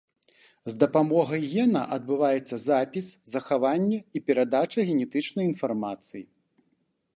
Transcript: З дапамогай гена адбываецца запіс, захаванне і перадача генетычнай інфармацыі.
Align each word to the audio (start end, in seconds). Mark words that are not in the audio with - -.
З 0.71 0.71
дапамогай 0.83 1.41
гена 1.51 1.81
адбываецца 1.97 2.55
запіс, 2.63 3.05
захаванне 3.33 3.99
і 4.19 4.25
перадача 4.31 4.87
генетычнай 4.91 5.45
інфармацыі. 5.53 6.23